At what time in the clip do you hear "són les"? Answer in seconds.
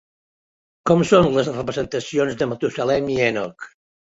1.09-1.51